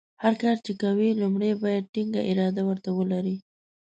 [0.23, 3.35] هر کار چې کوې لومړۍ باید ټینګه اراده ورته ولرې.